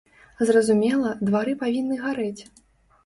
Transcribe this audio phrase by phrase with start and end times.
[0.49, 2.41] Зразумела, двары павінны гарэць.